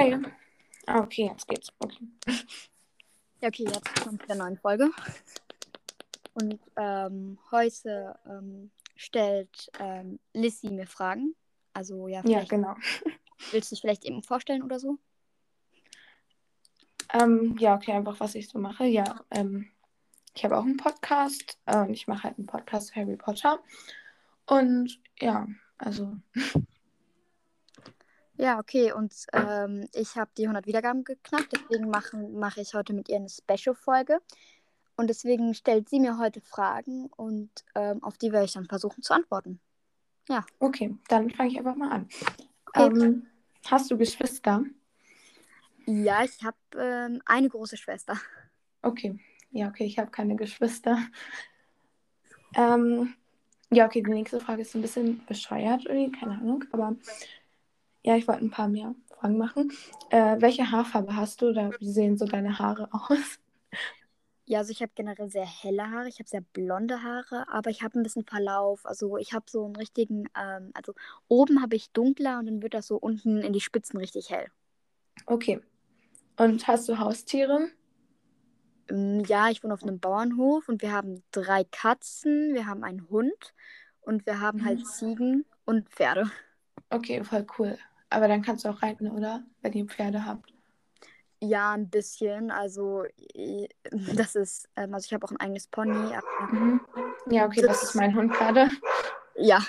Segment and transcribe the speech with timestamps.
[0.00, 0.16] Hi.
[0.86, 1.70] Ah, okay, jetzt geht's.
[1.78, 2.08] Okay.
[3.42, 4.90] Ja, okay, jetzt kommt der neuen Folge.
[6.32, 11.34] Und ähm, heute ähm, stellt ähm, Lissy mir Fragen.
[11.74, 12.76] Also ja, Ja, genau.
[13.50, 14.96] willst du dich vielleicht eben vorstellen oder so?
[17.12, 18.86] Ähm, ja, okay, einfach was ich so mache.
[18.86, 19.70] Ja, ähm,
[20.34, 21.58] ich habe auch einen Podcast.
[21.66, 23.62] Ähm, ich mache halt einen Podcast zu Harry Potter.
[24.46, 25.46] Und ja,
[25.76, 26.16] also,
[28.40, 28.92] Ja, okay.
[28.92, 31.52] Und ähm, ich habe die 100 Wiedergaben geknackt.
[31.52, 34.18] Deswegen mache mache ich heute mit ihr eine Special-Folge.
[34.96, 39.02] Und deswegen stellt sie mir heute Fragen und ähm, auf die werde ich dann versuchen
[39.02, 39.60] zu antworten.
[40.58, 42.08] okay, dann fange ich einfach mal an.
[42.74, 43.04] Okay.
[43.04, 43.26] Ähm,
[43.66, 44.64] hast du Geschwister?
[45.84, 48.18] Ja, ich habe ähm, eine große Schwester.
[48.82, 49.18] Okay.
[49.50, 50.98] Ja, okay, ich habe keine Geschwister.
[52.54, 53.14] Ähm,
[53.70, 56.64] ja, okay, die nächste Frage ist ein bisschen bescheuert irgendwie, keine Ahnung.
[56.72, 56.96] Aber
[58.04, 59.72] ja, ich wollte ein paar mehr Fragen machen.
[60.10, 63.38] Äh, welche Haarfarbe hast du oder wie sehen so deine Haare aus?
[64.46, 67.82] Ja, also ich habe generell sehr helle Haare, ich habe sehr blonde Haare, aber ich
[67.82, 68.84] habe ein bisschen Verlauf.
[68.84, 70.92] Also ich habe so einen richtigen, ähm, also
[71.28, 74.48] oben habe ich dunkler und dann wird das so unten in die Spitzen richtig hell.
[75.26, 75.60] Okay.
[76.36, 77.68] Und hast du Haustiere?
[78.88, 83.08] Ähm, ja, ich wohne auf einem Bauernhof und wir haben drei Katzen, wir haben einen
[83.08, 83.54] Hund
[84.00, 86.30] und wir haben halt Ziegen und Pferde.
[86.90, 87.78] Okay, voll cool.
[88.10, 89.44] Aber dann kannst du auch reiten, oder?
[89.62, 90.52] Wenn ihr Pferde habt.
[91.42, 92.50] Ja, ein bisschen.
[92.50, 93.04] Also
[94.14, 96.14] das ist, ähm, also ich habe auch ein eigenes Pony.
[96.50, 96.80] Mhm.
[97.30, 98.68] Ja, okay, das ist mein Hund gerade.
[99.36, 99.60] ja,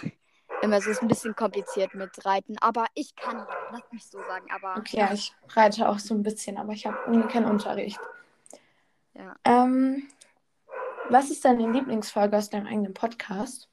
[0.62, 4.46] immer es ist ein bisschen kompliziert mit Reiten, aber ich kann, lass mich so sagen,
[4.52, 8.00] aber Okay, ja, ich reite auch so ein bisschen, aber ich habe irgendwie keinen Unterricht.
[9.14, 9.36] Ja.
[9.44, 10.08] Ähm,
[11.10, 13.71] was ist deine Lieblingsfolge aus deinem eigenen Podcast?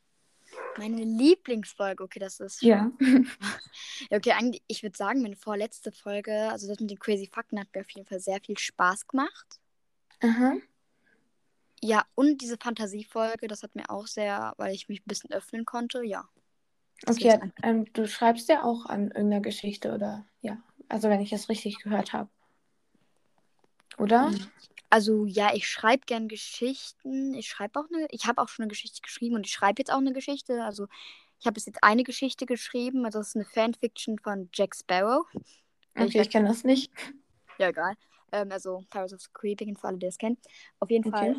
[0.79, 2.63] Meine Lieblingsfolge, okay, das ist.
[2.63, 2.91] Ja.
[4.11, 7.69] Okay, eigentlich, ich würde sagen, meine vorletzte Folge, also das mit den Crazy Fakten, hat
[7.75, 9.61] mir auf jeden Fall sehr viel Spaß gemacht.
[10.21, 10.55] Aha.
[11.83, 15.65] Ja, und diese Fantasiefolge, das hat mir auch sehr, weil ich mich ein bisschen öffnen
[15.65, 16.29] konnte, ja.
[17.03, 20.27] Das Okay, ähm, du schreibst ja auch an irgendeiner Geschichte, oder?
[20.41, 20.63] Ja.
[20.89, 22.31] Also, wenn ich es richtig gehört habe.
[23.99, 24.33] Oder?
[24.91, 27.35] Also ja, ich schreibe gern Geschichten.
[27.35, 29.93] Ich schreibe auch eine, ich habe auch schon eine Geschichte geschrieben und ich schreibe jetzt
[29.93, 30.65] auch eine Geschichte.
[30.65, 30.87] Also
[31.41, 33.05] ich habe bis jetzt eine Geschichte geschrieben.
[33.05, 35.27] Also das ist eine Fanfiction von Jack Sparrow.
[35.35, 35.43] Ich
[35.97, 36.93] Okay, ich weiß- kenne das nicht.
[37.59, 37.95] Ja, egal.
[38.31, 40.39] Ähm, also Pirates of the Caribbean, für alle, die das kennen.
[40.79, 41.35] Auf jeden Okay.
[41.35, 41.37] Fall.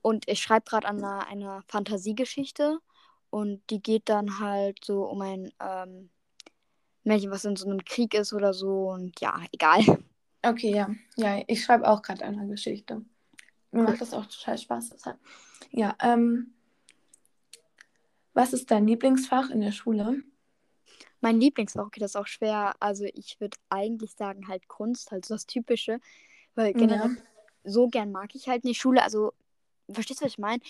[0.00, 2.78] Und ich schreibe gerade an einer, einer Fantasiegeschichte.
[3.30, 6.08] Und die geht dann halt so um ein ähm,
[7.04, 8.88] Mädchen, was in so einem Krieg ist oder so.
[8.90, 9.80] Und ja, egal.
[10.48, 10.90] Okay, ja.
[11.16, 12.96] Ja, ich schreibe auch gerade eine Geschichte.
[13.70, 13.84] Mir Cool.
[13.84, 14.90] macht das auch total Spaß.
[14.90, 15.18] Deshalb.
[15.70, 16.54] Ja, ähm,
[18.32, 20.22] was ist dein Lieblingsfach in der Schule?
[21.20, 22.74] Mein Lieblingsfach, okay, das ist auch schwer.
[22.80, 26.00] Also ich würde eigentlich sagen halt Kunst, halt so das Typische.
[26.54, 27.16] Weil generell
[27.64, 29.02] so gern mag ich halt nicht Schule.
[29.02, 29.32] Also,
[29.90, 30.62] verstehst du, was ich meine?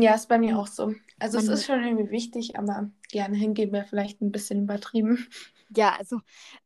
[0.00, 0.94] Ja, ist bei mir auch so.
[1.18, 5.26] Also es ist schon irgendwie wichtig, aber gerne hingehen wäre vielleicht ein bisschen übertrieben.
[5.74, 6.20] ja, also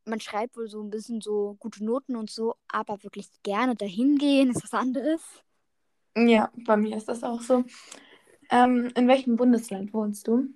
[0.04, 4.16] man schreibt wohl so ein bisschen so gute Noten und so, aber wirklich gerne dahin
[4.16, 5.20] gehen ist was anderes.
[6.16, 7.65] Ja, bei mir ist das auch so.
[8.50, 10.49] Ähm, in welchem Bundesland wohnst du?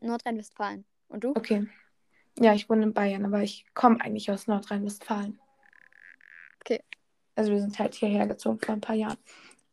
[0.00, 0.84] Nordrhein-Westfalen.
[1.08, 1.30] Und du?
[1.30, 1.66] Okay.
[2.38, 5.38] Ja, ich wohne in Bayern, aber ich komme eigentlich aus Nordrhein-Westfalen.
[6.60, 6.80] Okay.
[7.34, 9.18] Also wir sind halt hierher gezogen vor ein paar Jahren.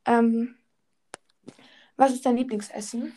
[0.05, 0.55] Ähm,
[1.99, 3.13] was ist dein Lieblingsessen?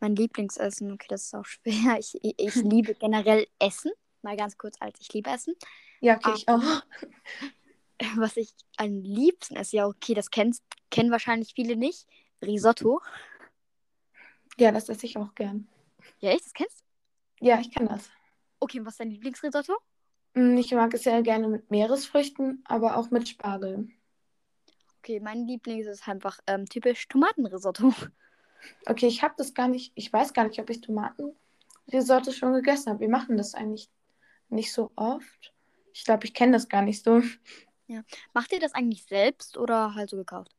[0.00, 1.98] Mein Lieblingsessen, okay, das ist auch schwer.
[1.98, 3.92] Ich, ich, ich liebe generell Essen.
[4.22, 5.54] Mal ganz kurz als ich liebe Essen.
[6.00, 6.34] Ja, okay, Ah.
[6.36, 6.82] ich auch.
[8.16, 12.06] Was ich am liebsten esse, ja, okay, das kennst, kennen wahrscheinlich viele nicht.
[12.44, 13.00] Risotto.
[14.58, 15.66] Ja, das esse ich auch gern.
[16.20, 16.44] Ja, echt?
[16.44, 16.80] Das kennst
[17.40, 17.46] du?
[17.46, 18.10] Ja, ich kann das.
[18.60, 19.74] Okay, und was ist dein Lieblingsrisotto?
[20.34, 23.88] Mm, Ich mag es ja gerne mit Meeresfrüchten, aber auch mit Spargel.
[25.06, 27.94] Okay, mein Lieblings ist einfach ähm, typisch Tomatenrisotto.
[28.86, 32.90] Okay, ich habe das gar nicht, ich weiß gar nicht, ob ich Tomatenrisotto schon gegessen
[32.90, 33.00] habe.
[33.00, 33.88] Wir machen das eigentlich
[34.48, 35.54] nicht so oft.
[35.92, 37.22] Ich glaube, ich kenne das gar nicht so.
[38.32, 40.56] Macht ihr das eigentlich selbst oder halt so gekauft?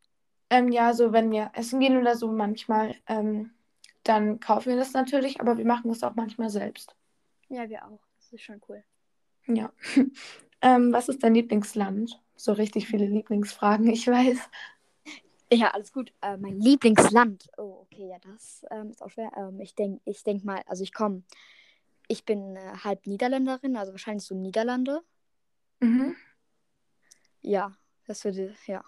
[0.49, 3.51] Ähm, ja, so wenn wir essen gehen oder so manchmal, ähm,
[4.03, 6.95] dann kaufen wir das natürlich, aber wir machen das auch manchmal selbst.
[7.49, 7.99] Ja, wir auch.
[8.15, 8.81] Das ist schon cool.
[9.47, 9.73] Ja.
[10.61, 12.17] ähm, was ist dein Lieblingsland?
[12.37, 14.37] So richtig viele Lieblingsfragen, ich weiß.
[15.51, 16.11] Ja, alles gut.
[16.21, 17.49] Äh, mein Lieblingsland.
[17.57, 19.31] Oh, okay, ja, das ähm, ist auch schwer.
[19.37, 21.23] Ähm, ich denke ich denk mal, also ich komme,
[22.07, 25.01] ich bin äh, halb Niederländerin, also wahrscheinlich so Niederlande.
[25.79, 26.15] Mhm.
[27.41, 28.83] Ja, das würde, ja.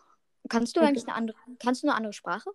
[0.50, 0.90] Kannst du Okay.
[0.90, 2.52] eigentlich eine andere, kannst du eine andere Sprache?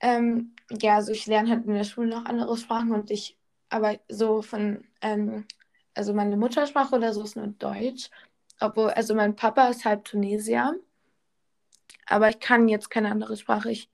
[0.00, 3.36] Ähm, ja, also ich lerne halt in der Schule noch andere Sprachen und ich,
[3.68, 5.46] aber so von, ähm,
[5.94, 8.10] also meine Muttersprache oder so ist nur Deutsch.
[8.60, 10.74] Obwohl, also mein Papa ist halb Tunesier.
[12.06, 13.70] Aber ich kann jetzt keine andere Sprache.
[13.70, 13.90] Ich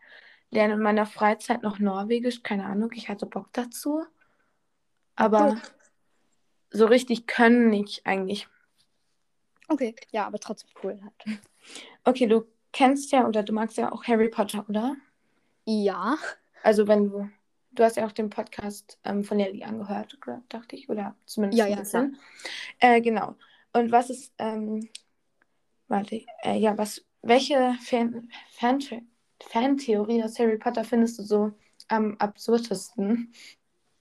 [0.51, 2.43] lerne in meiner Freizeit noch Norwegisch.
[2.43, 4.05] Keine Ahnung, ich hatte Bock dazu.
[5.17, 5.61] Aber Cool.
[6.71, 8.49] so richtig können nicht eigentlich.
[9.69, 11.39] Okay, ja, aber trotzdem cool halt.
[12.05, 14.97] Okay, du kennst ja oder du magst ja auch Harry Potter, oder?
[15.65, 16.17] Ja.
[16.63, 17.31] Also wenn du,
[17.73, 20.19] du hast ja auch den Podcast ähm, von Nelly angehört,
[20.49, 22.19] dachte ich, oder zumindest Ja, ein ja, bisschen.
[22.81, 23.37] Äh, genau.
[23.73, 24.89] Und was ist, ähm,
[25.89, 28.81] warte, äh, ja, was, welche Fan, Fan,
[29.41, 31.53] Fantheorie aus Harry Potter findest du so
[31.89, 33.33] am absurdesten?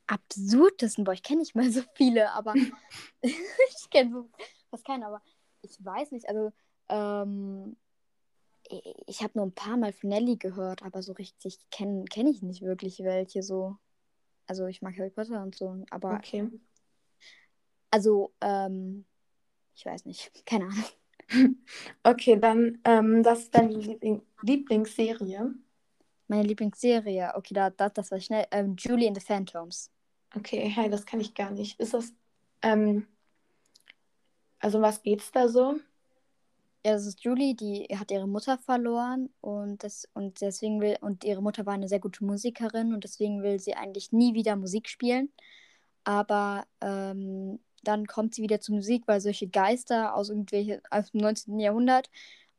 [0.07, 2.55] Absurdesten, boah, ich kenne nicht mal so viele, aber
[3.21, 4.29] ich kenne so
[4.69, 5.21] fast keine, aber
[5.61, 6.51] ich weiß nicht, also
[6.89, 7.77] ähm,
[8.69, 12.27] ich, ich habe nur ein paar Mal von Nelly gehört, aber so richtig kenne kenn
[12.27, 13.77] ich nicht wirklich welche so.
[14.47, 16.49] Also ich mag Harry Potter und so, aber Okay.
[17.89, 19.05] also ähm,
[19.75, 20.85] ich weiß nicht, keine Ahnung.
[22.03, 25.53] Okay, dann, ähm, das ist deine Liebling Lieblingsserie.
[26.27, 29.89] Meine Lieblingsserie, okay, da, da das war schnell, ähm, Julie and the Phantoms.
[30.35, 31.79] Okay, hey, das kann ich gar nicht.
[31.79, 32.13] Ist das,
[32.61, 33.07] ähm,
[34.59, 35.79] also um was geht's da so?
[36.85, 41.23] Ja, das ist Julie, die hat ihre Mutter verloren und das und deswegen will und
[41.23, 44.89] ihre Mutter war eine sehr gute Musikerin und deswegen will sie eigentlich nie wieder Musik
[44.89, 45.31] spielen.
[46.03, 51.21] Aber ähm, dann kommt sie wieder zur Musik, weil solche Geister aus irgendwelche aus dem
[51.21, 51.59] 19.
[51.59, 52.09] Jahrhundert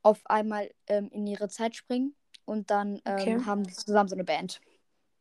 [0.02, 2.14] auf einmal ähm, in ihre Zeit springen
[2.44, 3.40] und dann ähm, Okay.
[3.44, 4.60] haben die zusammen so eine Band.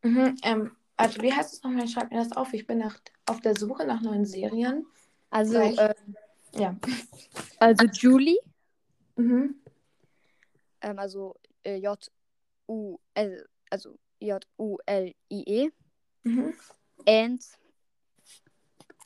[0.03, 1.88] Mhm, ähm, also wie heißt es nochmal?
[1.88, 2.53] Schreib mir das auf.
[2.53, 4.86] Ich bin nach, auf der Suche nach neuen Serien.
[5.30, 5.94] Also, äh,
[6.53, 6.75] Ja.
[7.59, 8.38] also Julie,
[9.15, 9.56] Mhm.
[10.81, 15.69] ähm, also äh, J-U-L, also J-U-L-I-E
[16.24, 16.53] Mhm.
[17.07, 17.44] and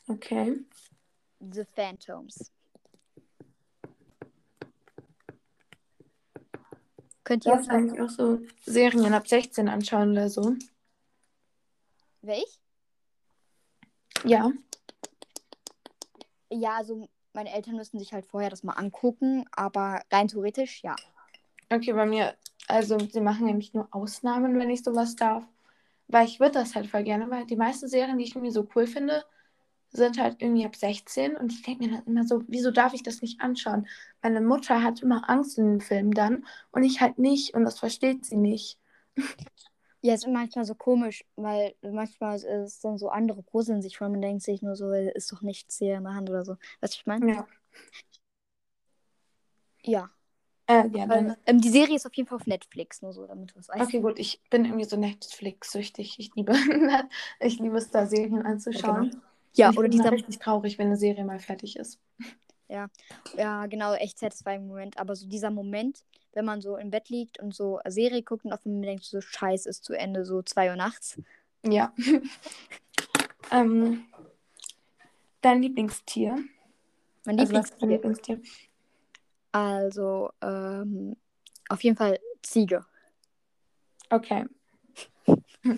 [0.08, 0.58] Okay.
[1.40, 2.50] The Phantoms.
[7.24, 10.54] Könnt ihr hast eigentlich auch so Serien ab 16 anschauen oder so.
[12.22, 12.60] Welch?
[14.24, 14.52] Ja.
[16.50, 20.94] Ja, also meine Eltern müssen sich halt vorher das mal angucken, aber rein theoretisch ja.
[21.68, 22.36] Okay, bei mir,
[22.68, 25.44] also sie machen nämlich nur Ausnahmen, wenn ich sowas darf.
[26.08, 28.68] Weil ich würde das halt voll gerne, weil die meisten Serien, die ich irgendwie so
[28.76, 29.24] cool finde,
[29.96, 33.02] sind halt irgendwie ab 16 und ich denke mir dann immer so, wieso darf ich
[33.02, 33.86] das nicht anschauen?
[34.22, 37.78] Meine Mutter hat immer Angst in den Filmen dann und ich halt nicht und das
[37.78, 38.78] versteht sie nicht.
[40.02, 44.08] Ja, ist manchmal so komisch, weil manchmal ist es dann so andere gruseln sich vor,
[44.08, 46.56] man denkt sich nur so, ist doch nichts hier in der Hand oder so.
[46.80, 47.32] Weißt du, ich meine?
[47.32, 47.46] Ja.
[49.82, 50.10] Ja.
[50.68, 51.36] Äh, ja, dann.
[51.46, 53.82] Ähm, die Serie ist auf jeden Fall auf Netflix, nur so, damit du es weißt.
[53.82, 56.18] Okay, gut, ich bin irgendwie so Netflix-süchtig.
[56.18, 56.52] Ich liebe,
[57.40, 59.10] ich liebe es, da Serien anzuschauen.
[59.12, 59.18] Ja,
[59.68, 61.98] Und ich oder dieser, richtig traurig, wenn eine Serie mal fertig ist.
[63.36, 64.98] ja, genau, echt satisfying Moment.
[64.98, 68.44] Aber so dieser Moment, wenn man so im Bett liegt und so eine Serie guckt
[68.44, 71.20] und auf einmal denkt, so Scheiß ist zu Ende, so 2 Uhr nachts.
[71.64, 71.92] Ja.
[73.50, 74.04] ähm,
[75.40, 75.60] dein
[77.24, 77.40] Mein Lieblingstier?
[77.40, 78.36] Also, ist dein Lieblingstier.
[78.36, 78.40] Lieblingstier?
[79.52, 81.16] Also, ähm,
[81.68, 82.84] auf jeden Fall Ziege.
[84.10, 84.44] Okay.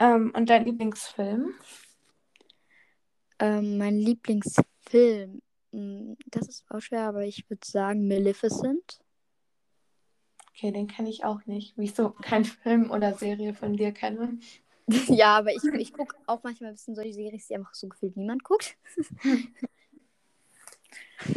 [0.00, 1.54] ähm, und dein Lieblingsfilm?
[3.44, 9.00] Ähm, mein Lieblingsfilm, mh, das ist auch schwer, aber ich würde sagen Maleficent.
[10.48, 11.76] Okay, den kenne ich auch nicht.
[11.76, 14.38] Wie ich so keinen Film oder Serie von dir kenne.
[15.08, 18.16] ja, aber ich, ich gucke auch manchmal ein bisschen solche Serien, die einfach so gefühlt
[18.16, 18.76] niemand guckt.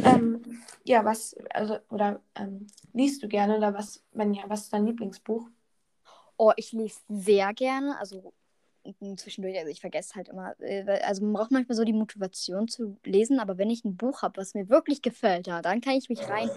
[0.04, 4.72] Ähm, ja, was, also, oder ähm, liest du gerne oder was, wenn ja, was ist
[4.72, 5.48] dein Lieblingsbuch?
[6.36, 8.34] Oh, ich lese sehr gerne, also
[9.16, 12.96] zwischendurch, also ich vergesse halt immer, äh, also man braucht manchmal so die Motivation zu
[13.04, 16.08] lesen, aber wenn ich ein Buch habe, was mir wirklich gefällt, ja, dann kann ich
[16.08, 16.48] mich rein.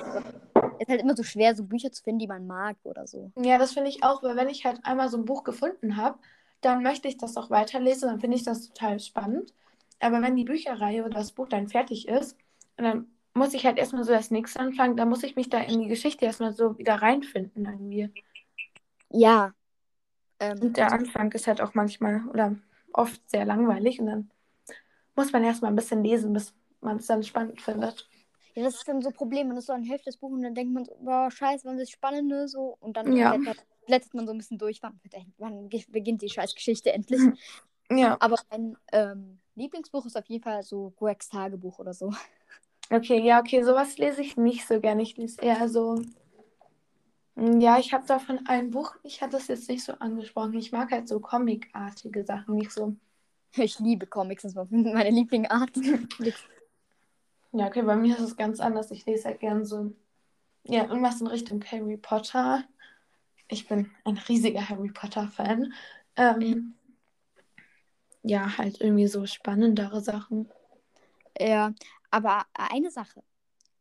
[0.80, 3.32] Es ist halt immer so schwer, so Bücher zu finden, die man mag oder so.
[3.36, 6.18] Ja, das finde ich auch, weil wenn ich halt einmal so ein Buch gefunden habe,
[6.62, 9.54] dann möchte ich das auch weiterlesen, dann finde ich das total spannend.
[10.00, 12.36] Aber wenn die Bücherreihe oder das Buch dann fertig ist,
[12.78, 15.82] dann muss ich halt erstmal so das nächste anfangen, dann muss ich mich da in
[15.82, 18.10] die Geschichte erstmal so wieder reinfinden irgendwie.
[19.10, 19.54] Ja.
[20.42, 22.56] Ähm, Und der Anfang ist halt auch manchmal oder
[22.94, 24.32] oft sehr langweilig und dann
[25.16, 28.10] muss man erstmal ein bisschen lesen, bis man es dann spannend findet.
[28.56, 29.48] Ja, das ist dann so ein Problem.
[29.48, 31.78] Man ist so an Hälfte des Buches und dann denkt man so, boah, scheiße, wann
[31.80, 32.48] ist das Spannende?
[32.48, 33.30] So, und dann Ja.
[33.30, 34.82] blättert, blättert man so ein bisschen durch.
[34.84, 35.00] Wann,
[35.38, 37.30] wann beginnt die scheiß Geschichte endlich?
[37.92, 42.12] Ja, Aber mein ähm, Lieblingsbuch ist auf jeden Fall so Gregs Tagebuch oder so.
[42.92, 45.02] okay, ja, okay, sowas lese ich nicht so gerne.
[45.04, 46.02] Ich lese eher so.
[47.36, 50.54] Ja, ich habe davon ein Buch, ich hatte das jetzt nicht so angesprochen.
[50.56, 52.96] Ich mag halt so comicartige Sachen, nicht so.
[53.56, 55.72] Ich liebe Comics, das war meine Lieblingsart.
[57.54, 58.92] Ja, okay, bei mir ist es ganz anders.
[58.92, 59.94] Ich lese halt gern so,
[60.64, 62.64] ja, irgendwas in Richtung Harry Potter.
[63.50, 65.74] Ich bin ein riesiger Harry Potter-Fan.
[66.16, 66.76] Ähm,
[68.24, 70.50] ja, halt irgendwie so spannendere Sachen.
[71.38, 71.74] Ja,
[72.10, 73.22] aber eine Sache.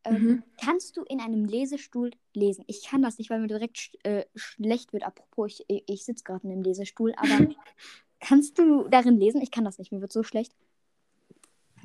[0.04, 0.42] Ähm, Mhm.
[0.62, 2.64] Kannst du in einem Lesestuhl lesen?
[2.66, 5.04] Ich kann das nicht, weil mir direkt sch äh, schlecht wird.
[5.04, 7.28] Apropos, ich, ich, sitze gerade in einem Lesestuhl, aber
[8.20, 9.42] kannst du darin lesen?
[9.42, 10.54] Ich kann das nicht, mir wird so schlecht.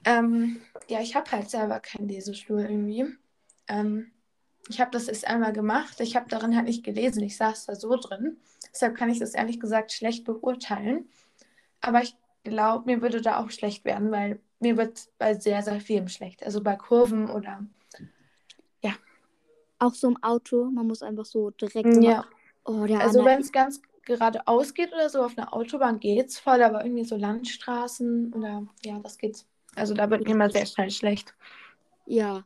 [0.06, 3.06] Ähm, ja, ich habe halt selber keinen Lesestuhl irgendwie.
[3.68, 4.12] Ähm,
[4.70, 6.00] ich habe das erst einmal gemacht.
[6.00, 7.24] Ich habe darin halt nicht gelesen.
[7.24, 8.38] Ich saß da so drin.
[8.72, 11.08] Deshalb kann ich das ehrlich gesagt schlecht beurteilen.
[11.82, 15.80] Aber ich glaube, mir würde da auch schlecht werden, weil mir wird bei sehr, sehr
[15.82, 16.44] vielem schlecht.
[16.44, 17.66] Also bei Kurven oder.
[19.86, 22.04] Auch so im Auto, man muss einfach so direkt.
[22.04, 22.26] Ja.
[22.64, 26.62] Oh, der Also wenn es ganz geradeaus geht oder so, auf einer Autobahn geht's voll,
[26.64, 29.46] aber irgendwie so Landstraßen oder ja, das geht's.
[29.76, 31.36] Also da wird mir immer sehr schnell schlecht.
[32.06, 32.46] Ja.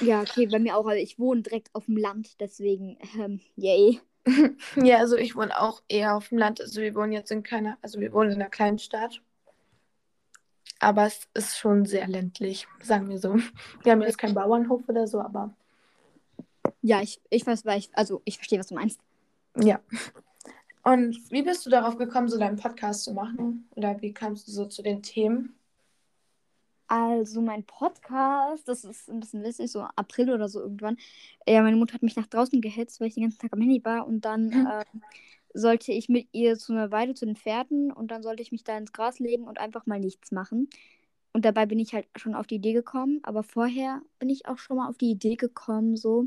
[0.00, 0.86] Ja, okay, bei mir auch.
[0.86, 4.00] Also ich wohne direkt auf dem Land, deswegen, ähm, yay.
[4.76, 6.60] Ja, also ich wohne auch eher auf dem Land.
[6.60, 9.22] Also wir wohnen jetzt in keiner, also wir wohnen in einer kleinen Stadt.
[10.80, 13.36] Aber es ist schon sehr ländlich, sagen wir so.
[13.82, 15.54] Wir haben jetzt keinen Bauernhof oder so, aber
[16.82, 19.00] Ja, ich, ich weiß, weil ich, also ich verstehe, was du meinst.
[19.56, 19.80] ja.
[20.84, 23.68] Und wie bist du darauf gekommen, so deinen Podcast zu machen?
[23.74, 25.54] Oder wie kamst du so zu den Themen?
[26.86, 30.96] Also mein Podcast, das ist ein bisschen lustig, so April oder so irgendwann.
[31.46, 33.84] Ja, meine Mutter hat mich nach draußen gehetzt, weil ich den ganzen Tag am Handy
[33.84, 35.02] war und dann ähm,
[35.52, 38.64] sollte ich mit ihr zu einer Weide zu den Pferden und dann sollte ich mich
[38.64, 40.70] da ins Gras legen und einfach mal nichts machen.
[41.32, 44.58] Und dabei bin ich halt schon auf die Idee gekommen, aber vorher bin ich auch
[44.58, 46.26] schon mal auf die Idee gekommen, so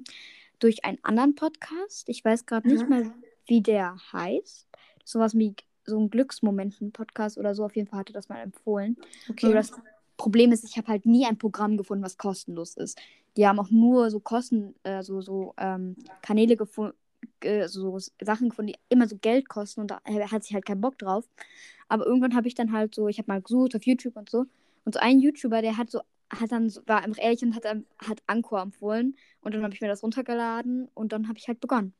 [0.59, 2.07] durch einen anderen Podcast.
[2.07, 2.89] Ich weiß gerade nicht Mhm.
[2.89, 3.11] mehr,
[3.47, 4.67] wie der heißt.
[5.03, 5.55] Sowas wie
[5.85, 7.65] so ein Glücksmomenten-Podcast oder so.
[7.65, 8.95] Auf jeden Fall hatte das mal empfohlen.
[8.97, 9.53] Nur Okay.
[9.53, 9.71] das
[10.17, 12.99] Problem ist, ich habe halt nie ein Programm gefunden, was kostenlos ist.
[13.37, 16.95] Die haben auch nur so Kosten, äh, so, so ähm, Kanäle gefunden,
[17.39, 20.65] äh, so Sachen gefunden, die immer so Geld kosten und da äh, hat sich halt
[20.65, 21.25] keinen Bock drauf.
[21.87, 24.45] Aber irgendwann habe ich dann halt so, ich habe mal gesucht auf YouTube und so.
[24.85, 28.23] Und so ein YouTuber, der hat so, hat dann, war einfach ehrlich und hat, hat
[28.27, 29.15] Anchor empfohlen.
[29.41, 31.93] Und dann habe ich mir das runtergeladen und dann habe ich halt begonnen.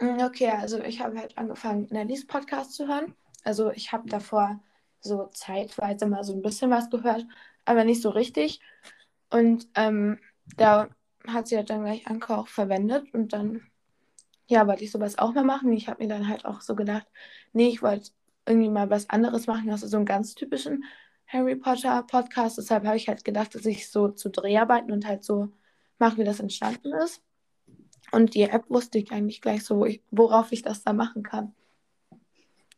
[0.00, 3.14] Mm, Okay, also ich habe halt angefangen, Nellys Podcast zu hören.
[3.44, 4.60] Also ich habe davor
[5.00, 7.26] so zeitweise mal so ein bisschen was gehört,
[7.64, 8.60] aber nicht so richtig.
[9.30, 10.18] Und ähm,
[10.56, 10.88] da
[11.26, 13.62] hat sie halt dann gleich Anker auch verwendet und dann,
[14.48, 15.72] ja, wollte ich sowas auch mal machen.
[15.72, 17.06] Ich habe mir dann halt auch so gedacht,
[17.52, 18.10] nee, ich wollte
[18.46, 20.84] irgendwie mal was anderes machen, also so einen ganz typischen
[21.26, 22.58] Harry Potter Podcast.
[22.58, 25.48] Deshalb habe ich halt gedacht, dass ich so zu Dreharbeiten und halt so
[25.98, 27.22] mache, wie das entstanden ist.
[28.12, 31.22] Und die App wusste ich eigentlich gleich so, wo ich, worauf ich das da machen
[31.22, 31.54] kann.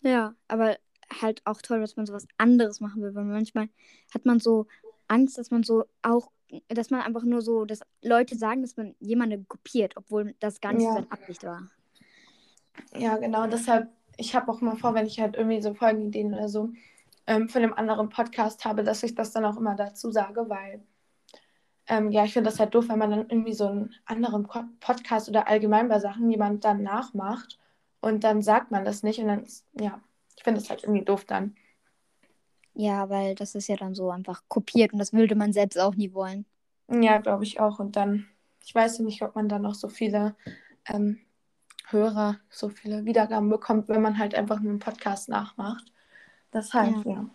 [0.01, 0.79] Ja, aber
[1.21, 3.69] halt auch toll, dass man sowas anderes machen will, weil manchmal
[4.15, 4.67] hat man so
[5.07, 6.31] Angst, dass man so auch,
[6.69, 10.73] dass man einfach nur so, dass Leute sagen, dass man jemanden kopiert, obwohl das gar
[10.73, 10.95] nicht Ja.
[10.95, 11.69] seine Absicht war.
[12.97, 13.47] Ja, genau.
[13.47, 16.73] Deshalb, ich habe auch mal vor, wenn ich halt irgendwie so Folgenideen oder so
[17.29, 20.83] ähm, von einem anderen Podcast habe, dass ich das dann auch immer dazu sage, weil
[21.87, 24.49] ähm, ja, ich finde das halt doof, wenn man dann irgendwie so einen anderen
[24.81, 27.59] Podcast oder allgemein bei Sachen jemand dann nachmacht
[28.01, 30.01] und dann sagt man das nicht und dann, ist- ja,
[30.37, 31.55] ich finde das halt irgendwie doof dann.
[32.75, 35.95] Ja, weil das ist ja dann so einfach kopiert und das würde man selbst auch
[35.97, 36.47] nie wollen.
[36.91, 37.79] Ja, glaube ich auch.
[37.81, 38.27] Und dann,
[38.65, 40.37] ich weiß nicht, ob man dann noch so viele
[40.87, 41.19] ähm,
[41.89, 45.93] Hörer, so viele Wiedergaben bekommt, wenn man halt einfach einen Podcast nachmacht.
[46.53, 47.29] Deshalb, ja.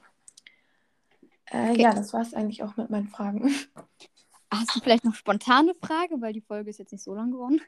[1.45, 1.81] Äh, Okay.
[1.81, 3.49] Ja, das war es eigentlich auch mit meinen Fragen.
[4.51, 7.61] Hast du vielleicht noch spontane Frage, weil die Folge ist jetzt nicht so lang geworden?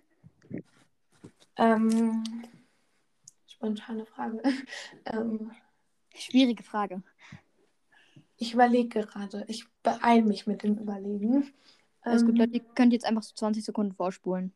[1.58, 2.24] Ähm,
[3.48, 4.42] spontane Frage.
[5.06, 5.52] ähm,
[6.14, 7.04] Schwierige Frage.
[8.38, 9.46] ich überlege gerade.
[9.48, 11.54] Ich beeile mich mit dem Überlegen.
[12.02, 14.54] Alles gut, Ähm, Leute, ihr könnt jetzt einfach so 20 Sekunden vorspulen.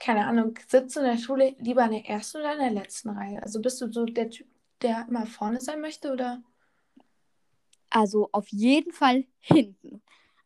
[0.00, 3.10] Keine Ahnung, sitzt du in der Schule lieber in der ersten oder in der letzten
[3.10, 3.42] Reihe?
[3.42, 4.46] Also bist du so der Typ,
[4.82, 6.42] der immer vorne sein möchte oder?
[7.90, 10.02] Also auf jeden Fall hinten.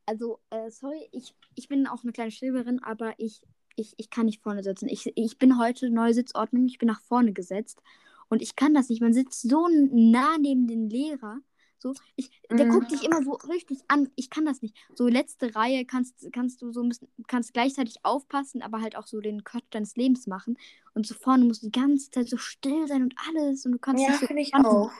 [0.07, 3.43] Also, äh, sorry, ich, ich bin auch eine kleine Schreberin, aber ich,
[3.77, 4.89] ich, ich kann nicht vorne sitzen.
[4.89, 7.81] Ich, ich bin heute neue Sitzordnung, ich bin nach vorne gesetzt
[8.29, 9.01] und ich kann das nicht.
[9.01, 11.39] Man sitzt so nah neben den Lehrer.
[11.83, 12.71] So, ich, der Mhm.
[12.71, 14.09] guckt dich immer so richtig an.
[14.15, 14.77] Ich kann das nicht.
[14.95, 19.07] So letzte Reihe kannst, kannst du so ein bisschen, kannst gleichzeitig aufpassen, aber halt auch
[19.07, 20.57] so den Quatsch deines Lebens machen.
[20.95, 23.67] Und so vorne musst du die ganze Zeit so still sein und alles.
[23.67, 24.91] Und du kannst Ja, nicht so finde ich auch.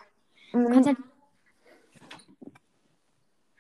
[0.53, 0.99] Du kannst halt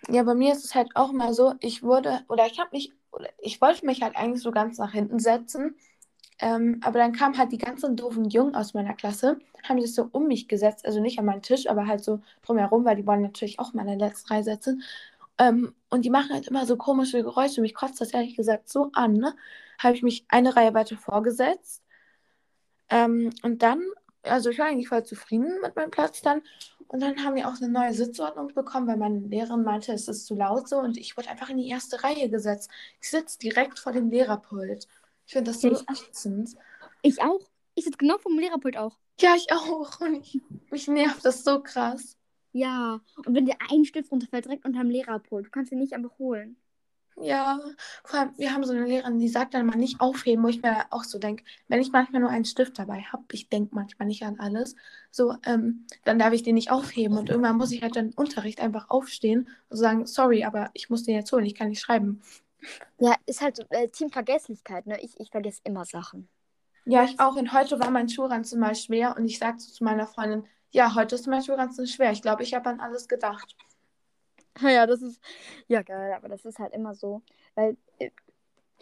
[0.08, 2.92] Ja, bei mir ist es halt auch immer so, ich wurde, oder ich habe mich,
[3.12, 5.76] oder ich wollte mich halt eigentlich so ganz nach hinten setzen,
[6.42, 10.08] Ähm, aber dann kamen halt die ganzen doofen Jungen aus meiner Klasse, haben sich so
[10.10, 13.22] um mich gesetzt, also nicht an meinen Tisch, aber halt so drumherum, weil die wollen
[13.22, 14.82] natürlich auch mal in der letzten Reihe sitzen.
[15.38, 17.60] Ähm, und die machen halt immer so komische Geräusche.
[17.60, 19.36] Mich kotzt das ehrlich gesagt so an, ne?
[19.78, 21.84] Habe ich mich eine Reihe weiter vorgesetzt.
[22.90, 23.80] Ähm, und dann,
[24.24, 26.42] also ich war eigentlich voll zufrieden mit meinem Platz dann.
[26.88, 30.26] Und dann haben wir auch eine neue Sitzordnung bekommen, weil meine Lehrerin meinte, es ist
[30.26, 30.78] zu laut so.
[30.78, 32.70] Und ich wurde einfach in die erste Reihe gesetzt.
[33.00, 34.88] Ich sitze direkt vor dem Lehrerpult.
[35.32, 36.56] Ich finde das so ätzend.
[37.00, 37.40] Ich auch.
[37.74, 38.98] Ich sitze genau vom Lehrerpult auch.
[39.18, 39.98] Ja, ich auch.
[40.02, 42.18] Und ich, mich nervt das so krass.
[42.52, 43.00] Ja.
[43.24, 46.58] Und wenn dir ein Stift runterfällt, direkt unterm Lehrerpult, du kannst ihn nicht einfach holen.
[47.16, 47.60] Ja,
[48.04, 50.60] vor allem, wir haben so eine Lehrerin, die sagt dann mal nicht aufheben, wo ich
[50.60, 54.08] mir auch so denke, wenn ich manchmal nur einen Stift dabei habe, ich denke manchmal
[54.08, 54.76] nicht an alles,
[55.10, 58.14] so, ähm, dann darf ich den nicht aufheben und irgendwann muss ich halt dann im
[58.16, 61.80] Unterricht einfach aufstehen und sagen, sorry, aber ich muss den jetzt holen, ich kann nicht
[61.80, 62.20] schreiben.
[62.98, 65.00] Ja, ist halt so äh, Teamvergesslichkeit, ne?
[65.00, 66.28] Ich, ich vergesse immer Sachen.
[66.84, 67.36] Ja, ich auch.
[67.36, 71.14] Und heute war mein Schulranzen mal schwer und ich sagte zu meiner Freundin, ja, heute
[71.14, 72.12] ist mein Schulranzen schwer.
[72.12, 73.56] Ich glaube, ich habe an alles gedacht.
[74.60, 75.18] Ja, das ist.
[75.66, 77.22] Ja, geil, aber das ist halt immer so.
[77.54, 78.10] Weil äh,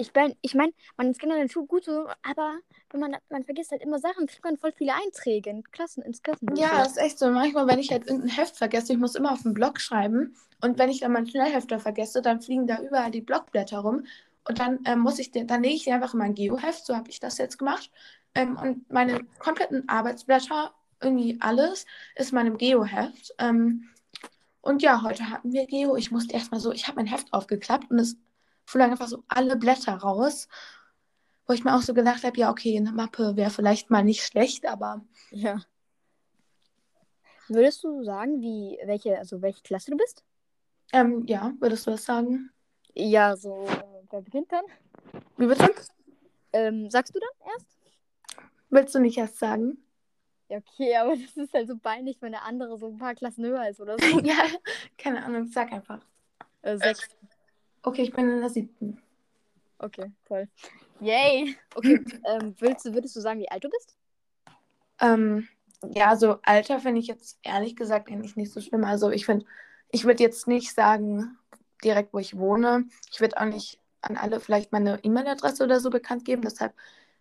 [0.00, 2.58] ich bin, ich meine, man ist generell in Schule gut so, aber
[2.90, 6.22] wenn man, man vergisst halt immer Sachen, kriegt man voll viele Einträge in Klassen, ins
[6.22, 6.56] Klassenbuch.
[6.56, 7.30] Ja, das ist echt so.
[7.30, 10.34] Manchmal, wenn ich halt irgendein Heft vergesse, ich muss immer auf den Blog schreiben.
[10.62, 14.04] Und wenn ich dann meinen Schnellhefter vergesse, dann fliegen da überall die Blockblätter rum.
[14.48, 16.96] Und dann ähm, muss ich den, dann lege ich die einfach in mein Geoheft, so
[16.96, 17.90] habe ich das jetzt gemacht.
[18.34, 23.34] Ähm, und meine kompletten Arbeitsblätter, irgendwie alles, ist meinem Geoheft.
[23.38, 23.88] Ähm,
[24.62, 25.96] und ja, heute hatten wir Geo.
[25.96, 28.16] Ich musste erstmal so, ich habe mein Heft aufgeklappt und es
[28.70, 30.48] flogen einfach so alle Blätter raus.
[31.46, 34.22] Wo ich mir auch so gedacht habe, ja, okay, eine Mappe wäre vielleicht mal nicht
[34.22, 35.04] schlecht, aber.
[35.30, 35.60] Ja.
[37.48, 40.24] Würdest du sagen, wie, welche, also welche Klasse du bist?
[40.92, 42.52] Ähm, ja, würdest du das sagen?
[42.94, 43.66] Ja, so,
[44.10, 44.64] wer beginnt dann?
[45.36, 45.68] Wie bitte?
[46.52, 47.66] Ähm, sagst du dann erst?
[48.68, 49.78] Willst du nicht erst sagen?
[50.48, 53.44] Ja, okay, aber das ist halt so peinlich, wenn der andere so ein paar Klassen
[53.44, 54.18] höher ist oder so.
[54.20, 54.44] ja,
[54.98, 56.00] keine Ahnung, sag einfach.
[56.62, 57.08] Äh, sechs.
[57.82, 59.00] Okay, ich bin in der siebten.
[59.78, 60.48] Okay, toll.
[61.00, 61.56] Yay!
[61.74, 63.96] Okay, ähm, willst, würdest du sagen, wie alt du bist?
[65.00, 65.48] Ähm,
[65.94, 68.84] ja, so Alter finde ich jetzt ehrlich gesagt eigentlich nicht so schlimm.
[68.84, 69.46] Also ich finde,
[69.90, 71.38] ich würde jetzt nicht sagen,
[71.82, 72.84] direkt wo ich wohne.
[73.10, 76.42] Ich würde auch nicht an alle vielleicht meine E-Mail-Adresse oder so bekannt geben.
[76.42, 76.74] Deshalb,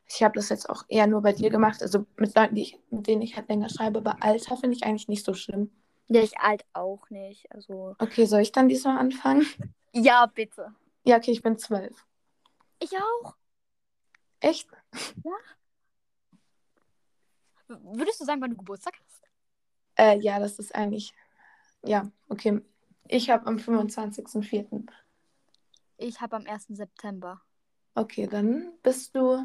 [0.08, 1.82] ich habe das jetzt auch eher nur bei dir gemacht.
[1.82, 4.00] Also mit Leuten, die ich, mit denen ich halt länger schreibe.
[4.00, 5.72] Aber Alter finde ich eigentlich nicht so schlimm.
[6.10, 7.52] Ja, ich alt auch nicht.
[7.52, 7.96] Also.
[8.00, 9.46] Okay, soll ich dann diesmal anfangen?
[9.94, 10.74] Ja, bitte.
[11.04, 12.06] Ja, okay, ich bin zwölf.
[12.80, 13.36] Ich auch.
[14.40, 14.68] Echt?
[17.68, 19.24] W- Würdest du sagen, wann du Geburtstag hast?
[19.98, 21.14] Äh, ja, das ist eigentlich.
[21.84, 22.62] Ja, okay.
[23.08, 24.88] Ich habe am 25.04.
[25.98, 26.68] Ich habe am 1.
[26.76, 27.42] September.
[27.96, 29.44] Okay, dann bist du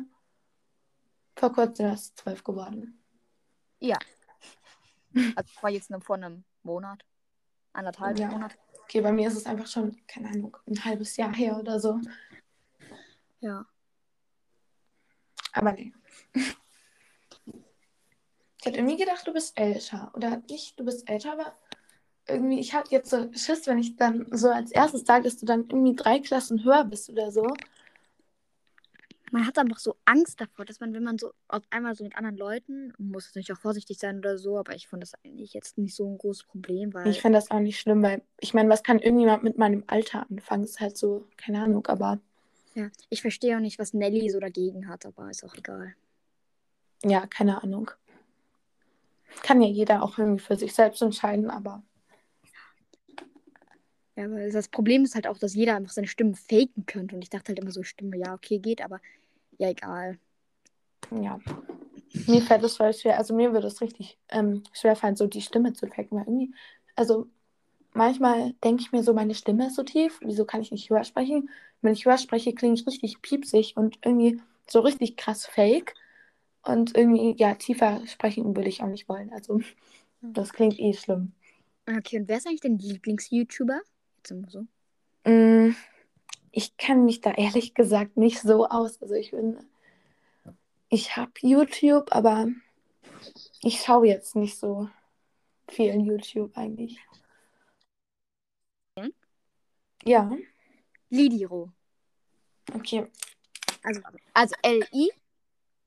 [1.37, 3.03] vor kurzem erst zwölf geworden.
[3.81, 3.98] Ja.
[5.37, 7.05] Also war jetzt nur vor einem Monat.
[7.72, 8.29] Anderthalb Ja.
[8.29, 8.57] Monat.
[8.85, 12.00] Okay, bei mir ist es einfach schon, keine Ahnung, ein halbes Jahr her oder so.
[13.40, 13.66] Ja.
[15.53, 15.92] Aber nee.
[18.61, 20.11] Ich hätte irgendwie gedacht, du bist älter.
[20.14, 21.55] Oder nicht, du bist älter, aber
[22.27, 25.44] irgendwie, ich hatte jetzt so Schiss, wenn ich dann so als erstes sage, dass du
[25.44, 27.46] dann irgendwie drei Klassen höher bist oder so.
[29.35, 32.14] Man hat einfach so Angst davor, dass man, wenn man so auf einmal so mit
[32.14, 35.77] anderen Leuten, muss nicht auch vorsichtig sein oder so, aber ich fand das eigentlich jetzt
[35.77, 38.68] nicht so ein großes Problem, weil Ich finde das auch nicht schlimm, weil ich meine,
[38.68, 40.62] was kann irgendjemand mit meinem Alter anfangen?
[40.62, 42.20] Ist halt so, keine Ahnung, aber
[42.77, 45.97] ja, ich verstehe auch nicht, was Nelly so dagegen hat, aber ist auch egal.
[47.05, 47.90] ja, keine Ahnung.
[49.42, 51.83] Kann ja jeder auch irgendwie für sich selbst entscheiden, aber
[54.16, 57.23] Ja, aber das Problem ist halt auch, dass jeder einfach seine Stimme faken könnte und
[57.23, 59.01] ich dachte halt immer so, Stimme, ja, okay, geht, aber
[59.59, 60.19] ja, egal.
[61.11, 61.38] ja.
[62.27, 63.19] Mir fällt es voll schwer.
[63.19, 66.19] Also mir würde es richtig ähm, schwer fallen, so die Stimme zu faken.
[66.19, 66.55] Weil irgendwie,
[66.95, 67.27] also
[67.93, 70.21] manchmal denke ich mir so, meine Stimme ist so tief.
[70.23, 71.51] Wieso kann ich nicht höher sprechen?
[71.83, 75.95] Wenn ich höher spreche, klinge ich richtig piepsig und irgendwie so richtig krass fake.
[76.62, 79.33] Und irgendwie, ja, tiefer sprechen würde ich auch nicht wollen.
[79.33, 79.61] Also
[80.23, 81.33] das klingt eh schlimm.
[81.87, 83.81] Okay, und wer ist eigentlich dein Lieblings-YouTuber?
[84.17, 84.67] Jetzt immer so.
[85.31, 85.75] Mm,
[86.57, 89.03] Ich kenne mich da ehrlich gesagt nicht so aus.
[89.03, 89.59] Also ich bin,
[90.88, 92.47] ich habe YouTube, aber
[93.61, 94.88] ich schaue jetzt nicht so
[95.69, 97.01] viel in YouTube eigentlich.
[98.97, 99.12] Hm?
[100.05, 100.31] Ja,
[101.11, 101.73] Lidiro.
[102.73, 103.11] okay.
[103.83, 104.01] Also,
[104.33, 105.11] also L-I,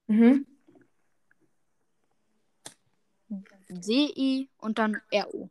[0.08, 0.46] Mhm.
[3.82, 5.50] C-I und dann R-O.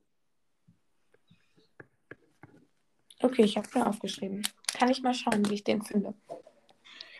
[3.20, 4.46] Okay, ich habe mir aufgeschrieben.
[4.76, 6.12] Kann ich mal schauen, wie ich den finde.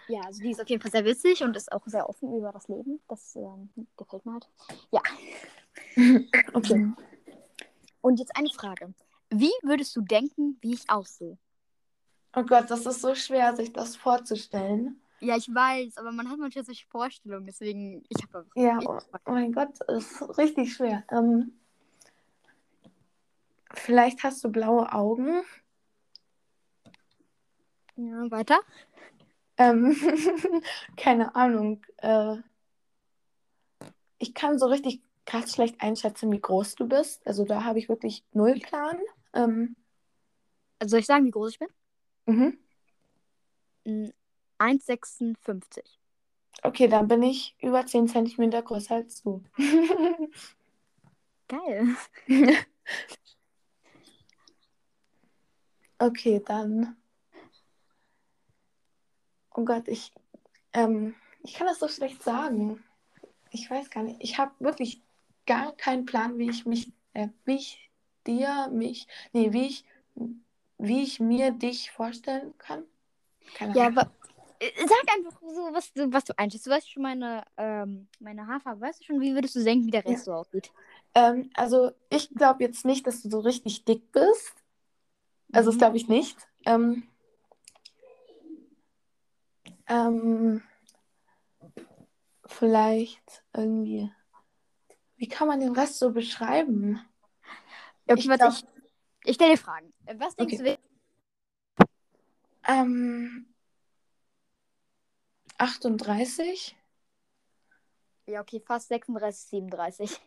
[0.09, 2.53] Ja, also die ist auf jeden Fall sehr witzig und ist auch sehr offen über
[2.53, 3.01] das Leben.
[3.09, 4.49] Das ähm, gefällt mir halt.
[4.90, 5.01] Ja.
[6.53, 6.90] Okay.
[8.03, 8.95] Und jetzt eine Frage.
[9.31, 11.38] Wie würdest du denken, wie ich aussehe?
[12.35, 15.01] Oh Gott, das ist so schwer, sich das vorzustellen.
[15.21, 19.33] Ja, ich weiß, aber man hat manchmal solche Vorstellungen, deswegen ich habe Ja, oh, oh
[19.33, 21.05] mein Gott, das ist richtig schwer.
[21.11, 21.59] Ähm,
[23.73, 25.42] vielleicht hast du blaue Augen.
[27.97, 28.59] Ja, weiter.
[29.59, 29.97] Ähm,
[30.97, 31.83] keine Ahnung.
[31.99, 32.37] Äh,
[34.19, 37.27] ich kann so richtig krass schlecht einschätzen, wie groß du bist.
[37.27, 38.99] Also da habe ich wirklich null Plan.
[39.35, 39.77] Ähm,
[40.79, 41.69] Also soll ich sagen, wie groß ich bin?
[42.27, 42.59] mhm.
[43.87, 44.11] Mm,
[44.59, 45.99] 1,56.
[46.63, 49.43] Okay, dann bin ich über 10 Zentimeter größer als du.
[51.49, 51.97] Geil.
[56.01, 56.97] Okay, dann.
[59.57, 60.12] Oh Gott, ich,
[60.75, 62.85] ähm, ich kann das so schlecht sagen.
[63.51, 64.19] Ich weiß gar nicht.
[64.23, 65.03] Ich habe wirklich
[65.47, 67.90] gar keinen Plan, wie ich mich, äh, wie ich
[68.27, 69.85] dir, mich, nee, wie ich,
[70.79, 72.85] wie ich mir dich vorstellen kann.
[73.55, 73.97] Keine Ja, Ahnung.
[73.99, 74.11] aber
[74.61, 76.66] äh, sag einfach so, was du, was du einschätzt.
[76.66, 78.81] Du weißt schon meine, ähm, meine Haarfarbe.
[78.81, 80.71] Weißt du schon, wie würdest du denken, wie der Rest so aussieht?
[81.14, 84.55] Ähm, also ich glaube jetzt nicht, dass du so richtig dick bist.
[85.53, 85.79] Also das Mhm.
[85.79, 86.37] glaube ich nicht.
[86.66, 87.05] Ähm,
[89.88, 90.62] ähm,
[92.46, 94.11] vielleicht irgendwie.
[95.16, 97.01] Wie kann man den Rest so beschreiben?
[98.07, 98.64] Okay, Ich glaub- ich,
[99.25, 99.92] ich stelle dir Fragen.
[100.16, 100.77] Was denkst Okay.
[100.77, 101.87] du?
[102.68, 103.55] Ähm,
[105.59, 106.77] 38?
[108.27, 110.20] Ja, okay, fast 36, 37.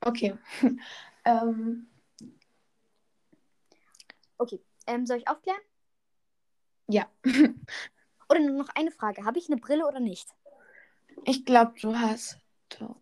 [0.00, 0.36] Okay.
[1.24, 1.86] ähm,
[4.38, 5.60] Okay, ähm, soll ich aufklären?
[6.88, 7.08] ja.
[8.32, 9.26] Oder nur noch eine Frage.
[9.26, 10.26] Habe ich eine Brille oder nicht?
[11.24, 12.38] Ich glaube, du hast.
[12.70, 12.96] Du,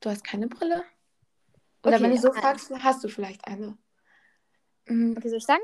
[0.00, 0.84] du hast keine Brille?
[1.82, 3.78] Oder Okay, wenn du so äh, fragst, hast du vielleicht eine.
[4.86, 5.62] Mm, Okay, soll ich sagen?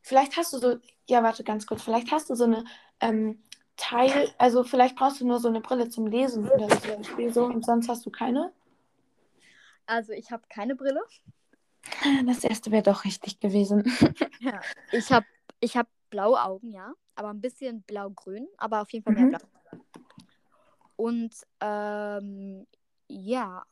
[0.00, 2.64] Vielleicht hast du so, ja, warte ganz kurz, vielleicht hast du so eine
[3.00, 3.42] ähm,
[3.76, 7.44] Teil, also vielleicht brauchst du nur so eine Brille zum Lesen oder so, Beispiel so
[7.44, 8.54] und sonst hast du keine.
[9.84, 11.02] Also, ich habe keine Brille.
[12.24, 13.84] Das erste wäre doch richtig gewesen.
[14.40, 14.58] Ja.
[14.92, 15.26] Ich habe
[15.60, 16.94] ich hab blaue Augen, ja.
[17.20, 18.48] Aber ein bisschen blau-grün.
[18.56, 19.28] Aber auf jeden Fall mehr Mhm.
[19.28, 19.40] blau.
[20.96, 22.66] Und ähm,
[23.08, 23.62] ja.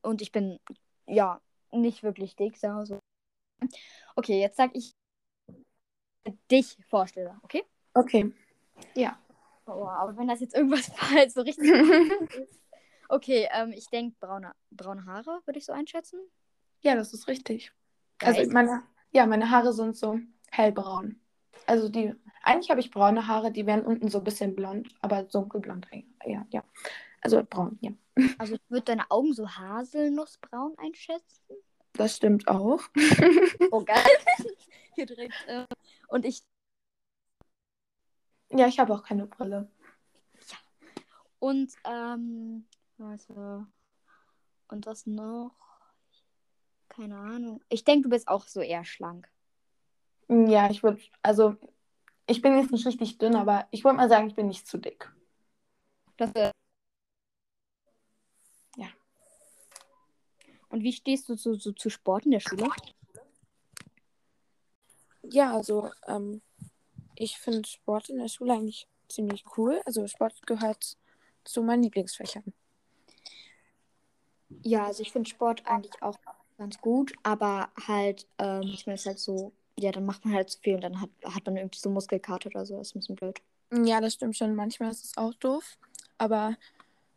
[0.00, 0.58] Und ich bin,
[1.06, 1.38] ja,
[1.70, 2.98] nicht wirklich dick, sagen wir so.
[4.16, 4.92] Okay, jetzt sag ich
[6.50, 7.62] dich vorstelle, okay?
[7.92, 8.32] Okay.
[8.96, 9.18] Ja.
[9.66, 11.68] Oh, aber wenn das jetzt irgendwas falsch so richtig
[12.40, 12.60] ist.
[13.10, 16.18] Okay, ähm, ich denke braune, braune Haare, würde ich so einschätzen.
[16.80, 17.70] Ja, das ist richtig.
[18.18, 18.34] Geil.
[18.34, 21.20] Also meine, ja, meine Haare sind so hellbraun.
[21.66, 25.22] Also die, eigentlich habe ich braune Haare, die werden unten so ein bisschen blond, aber
[25.22, 25.86] dunkelblond.
[26.24, 26.62] Ja, ja.
[27.20, 27.90] Also braun, ja.
[28.38, 31.42] Also ich würde deine Augen so haselnussbraun einschätzen.
[31.94, 32.82] Das stimmt auch.
[33.70, 34.04] Oh, geil.
[34.94, 35.34] Hier direkt.
[35.46, 35.66] Äh,
[36.08, 36.42] und ich.
[38.50, 39.68] Ja, ich habe auch keine Brille.
[41.38, 42.66] Und, ähm.
[42.98, 43.66] Also.
[44.68, 45.54] Und was noch?
[46.88, 47.62] Keine Ahnung.
[47.68, 49.28] Ich denke, du bist auch so eher schlank.
[50.28, 51.56] Ja, ich würde, also
[52.26, 54.78] ich bin jetzt nicht richtig dünn, aber ich würde mal sagen, ich bin nicht zu
[54.78, 55.12] dick.
[56.16, 56.50] Das, äh...
[58.76, 58.88] Ja.
[60.70, 62.68] Und wie stehst du zu, zu, zu Sport in der Schule?
[65.22, 66.40] Ja, also ähm,
[67.16, 69.80] ich finde Sport in der Schule eigentlich ziemlich cool.
[69.84, 70.96] Also Sport gehört
[71.44, 72.52] zu meinen Lieblingsfächern.
[74.62, 76.18] Ja, also ich finde Sport eigentlich auch
[76.58, 80.60] ganz gut, aber halt, ähm, manchmal ist halt so, ja, dann macht man halt zu
[80.60, 82.76] viel und dann hat, hat man irgendwie so Muskelkater oder so.
[82.78, 83.40] Das ist ein bisschen blöd.
[83.72, 84.54] Ja, das stimmt schon.
[84.54, 85.78] Manchmal ist es auch doof.
[86.18, 86.56] Aber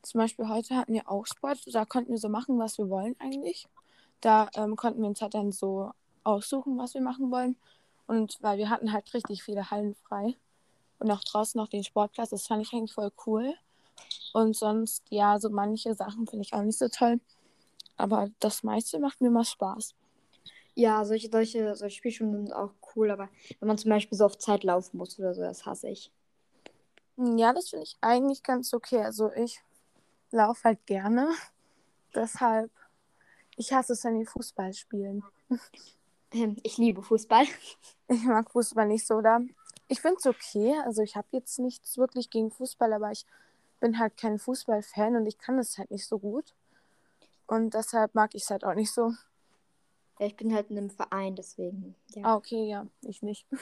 [0.01, 1.59] zum Beispiel heute hatten wir auch Sport.
[1.73, 3.67] Da konnten wir so machen, was wir wollen eigentlich.
[4.21, 5.91] Da ähm, konnten wir uns halt dann so
[6.23, 7.57] aussuchen, was wir machen wollen.
[8.07, 10.35] Und weil wir hatten halt richtig viele Hallen frei.
[10.99, 12.29] Und auch draußen noch den Sportplatz.
[12.31, 13.53] Das fand ich eigentlich voll cool.
[14.33, 17.19] Und sonst, ja, so manche Sachen finde ich auch nicht so toll.
[17.97, 19.93] Aber das meiste macht mir mal Spaß.
[20.77, 24.37] Ja, solche, solche, solche Spielstunden sind auch cool, aber wenn man zum Beispiel so auf
[24.37, 26.11] Zeit laufen muss oder so, das hasse ich.
[27.17, 29.01] Ja, das finde ich eigentlich ganz okay.
[29.01, 29.59] Also ich
[30.29, 31.31] laufe halt gerne.
[32.13, 32.69] Deshalb,
[33.55, 35.23] ich hasse es, wenn wir Fußball spielen.
[36.31, 37.45] Ähm, Ich liebe Fußball.
[38.07, 39.41] Ich mag Fußball nicht so, oder?
[39.87, 40.75] Ich finde es okay.
[40.85, 43.25] Also ich habe jetzt nichts wirklich gegen Fußball, aber ich
[43.79, 46.53] bin halt kein Fußballfan und ich kann es halt nicht so gut.
[47.47, 49.13] Und deshalb mag ich es halt auch nicht so.
[50.19, 51.95] Ja, ich bin halt in einem Verein, deswegen.
[52.15, 52.23] Ja.
[52.23, 53.45] Ah, okay, ja, ich nicht.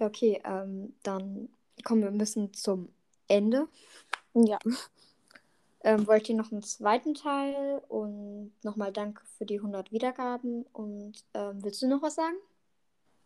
[0.00, 1.48] Ja, okay, ähm, dann
[1.84, 2.88] kommen wir ein bisschen zum
[3.28, 3.68] Ende.
[4.34, 4.58] Ja.
[5.86, 11.12] Ähm, wollt ihr noch einen zweiten Teil und nochmal danke für die 100 Wiedergaben und
[11.34, 12.36] ähm, willst du noch was sagen?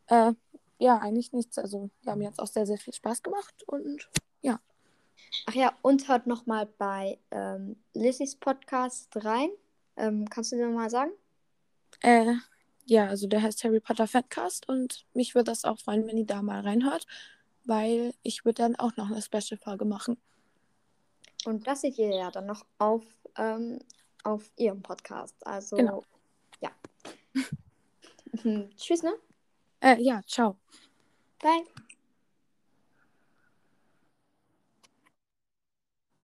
[0.08, 0.32] Äh,
[0.78, 1.56] ja, eigentlich nichts.
[1.56, 4.10] Also, wir haben jetzt auch sehr, sehr viel Spaß gemacht und
[4.42, 4.58] ja.
[5.46, 9.50] Ach ja, und hört nochmal bei ähm, Lissys Podcast rein.
[9.98, 11.10] Ähm, kannst du dir nochmal sagen?
[12.00, 12.34] Äh,
[12.86, 16.26] ja, also der heißt Harry Potter Fatcast und mich würde das auch freuen, wenn ihr
[16.26, 17.06] da mal reinhört,
[17.64, 20.16] weil ich würde dann auch noch eine Special-Folge machen.
[21.44, 23.04] Und das seht ihr ja dann noch auf,
[23.36, 23.78] ähm,
[24.24, 25.34] auf ihrem Podcast.
[25.46, 26.04] Also, Genau.
[26.60, 26.70] ja.
[28.76, 29.14] Tschüss, ne?
[29.80, 30.56] Äh, ja, ciao.
[31.40, 31.64] Bye.